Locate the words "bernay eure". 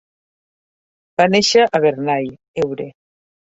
1.85-2.91